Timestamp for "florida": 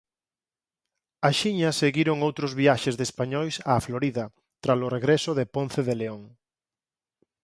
3.85-4.25